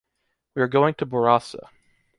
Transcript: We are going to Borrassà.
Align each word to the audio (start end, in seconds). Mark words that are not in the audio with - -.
We 0.55 0.63
are 0.63 0.67
going 0.67 0.95
to 0.95 1.05
Borrassà. 1.05 1.59